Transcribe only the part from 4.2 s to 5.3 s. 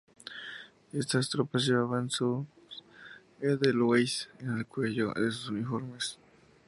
en el cuello